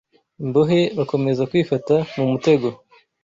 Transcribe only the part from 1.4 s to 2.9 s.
kwifata mumutego